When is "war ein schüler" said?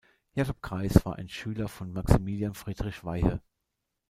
1.05-1.67